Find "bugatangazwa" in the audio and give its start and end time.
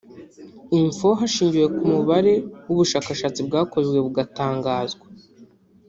4.05-5.05